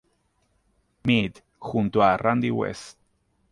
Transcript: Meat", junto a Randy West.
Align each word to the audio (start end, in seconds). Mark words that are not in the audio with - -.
Meat", 1.05 1.43
junto 1.59 2.01
a 2.01 2.17
Randy 2.17 2.49
West. 2.49 2.97